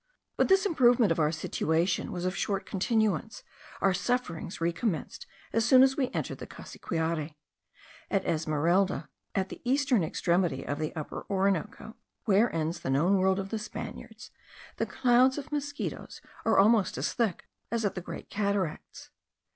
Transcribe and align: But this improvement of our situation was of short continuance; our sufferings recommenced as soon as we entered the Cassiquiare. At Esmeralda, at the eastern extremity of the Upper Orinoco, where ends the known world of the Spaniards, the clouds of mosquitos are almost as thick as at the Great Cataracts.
But 0.35 0.47
this 0.47 0.65
improvement 0.65 1.11
of 1.11 1.19
our 1.19 1.31
situation 1.31 2.11
was 2.11 2.25
of 2.25 2.35
short 2.35 2.65
continuance; 2.65 3.43
our 3.81 3.93
sufferings 3.93 4.59
recommenced 4.59 5.27
as 5.53 5.63
soon 5.63 5.83
as 5.83 5.95
we 5.95 6.09
entered 6.09 6.39
the 6.39 6.47
Cassiquiare. 6.47 7.35
At 8.09 8.25
Esmeralda, 8.25 9.09
at 9.35 9.49
the 9.49 9.61
eastern 9.63 10.03
extremity 10.03 10.65
of 10.65 10.79
the 10.79 10.91
Upper 10.95 11.27
Orinoco, 11.29 11.97
where 12.25 12.51
ends 12.51 12.79
the 12.79 12.89
known 12.89 13.17
world 13.19 13.37
of 13.37 13.49
the 13.51 13.59
Spaniards, 13.59 14.31
the 14.77 14.87
clouds 14.87 15.37
of 15.37 15.51
mosquitos 15.51 16.19
are 16.45 16.57
almost 16.57 16.97
as 16.97 17.13
thick 17.13 17.45
as 17.69 17.85
at 17.85 17.93
the 17.93 18.01
Great 18.01 18.27
Cataracts. 18.31 19.11